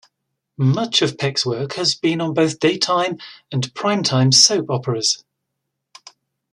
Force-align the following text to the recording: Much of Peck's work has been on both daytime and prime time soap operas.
Much 0.57 1.03
of 1.03 1.15
Peck's 1.15 1.45
work 1.45 1.73
has 1.73 1.93
been 1.93 2.21
on 2.21 2.33
both 2.33 2.59
daytime 2.59 3.19
and 3.51 3.71
prime 3.75 4.01
time 4.01 4.31
soap 4.31 4.65
operas. 4.67 5.23